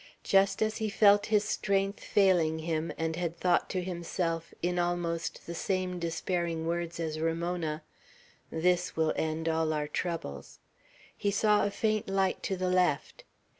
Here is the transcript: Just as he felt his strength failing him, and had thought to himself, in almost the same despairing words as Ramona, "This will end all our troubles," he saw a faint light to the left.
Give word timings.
Just 0.23 0.63
as 0.63 0.77
he 0.77 0.89
felt 0.89 1.27
his 1.27 1.43
strength 1.43 1.99
failing 2.03 2.57
him, 2.57 2.91
and 2.97 3.15
had 3.15 3.37
thought 3.37 3.69
to 3.69 3.83
himself, 3.83 4.51
in 4.63 4.79
almost 4.79 5.45
the 5.45 5.53
same 5.53 5.99
despairing 5.99 6.65
words 6.65 6.99
as 6.99 7.19
Ramona, 7.19 7.83
"This 8.51 8.95
will 8.95 9.13
end 9.15 9.47
all 9.47 9.73
our 9.73 9.87
troubles," 9.87 10.57
he 11.15 11.29
saw 11.29 11.63
a 11.65 11.69
faint 11.69 12.09
light 12.09 12.41
to 12.41 12.57
the 12.57 12.69
left. 12.71 13.23